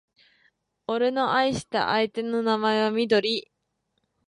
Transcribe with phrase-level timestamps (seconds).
[0.87, 3.51] 俺の愛した相手の名前はみどり